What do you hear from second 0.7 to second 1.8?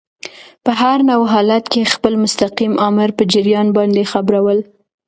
هر نوع حالت